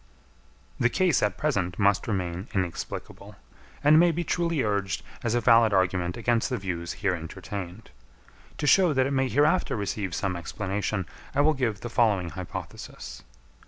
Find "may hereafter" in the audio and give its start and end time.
9.13-9.75